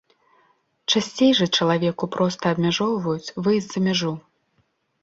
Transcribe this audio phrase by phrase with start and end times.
[0.93, 4.13] Часцей жа чалавеку проста абмяжоўваюць выезд за мяжу.